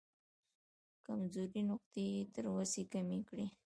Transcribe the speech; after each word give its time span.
کمزورې 1.05 1.61
نقطې 1.69 2.03
یې 2.13 2.23
تر 2.33 2.45
وسې 2.55 2.83
کمې 2.91 3.19
کړې. 3.29 3.45